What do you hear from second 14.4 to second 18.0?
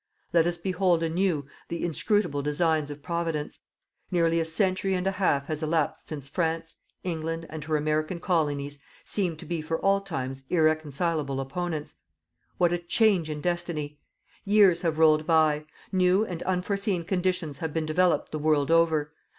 Years have rolled by. New and unforeseen conditions have been